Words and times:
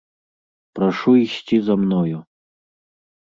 Прашу 0.77 1.13
ісці 1.25 1.59
за 1.61 1.75
мною! 1.81 2.17